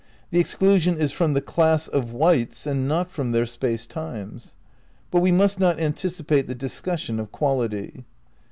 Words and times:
The 0.31 0.39
exclusion 0.39 0.97
is 0.97 1.11
from 1.11 1.35
the 1.35 1.43
class 1.43 1.87
of 1.87 2.11
whites 2.11 2.65
and 2.65 2.87
not 2.87 3.11
from 3.11 3.33
their 3.33 3.45
space 3.45 3.85
times. 3.85 4.55
But 5.11 5.21
we 5.21 5.31
must 5.31 5.59
not 5.59 5.79
anticipate 5.79 6.47
the 6.47 6.55
discussion 6.55 7.19
of 7.19 7.31
quality. 7.31 8.03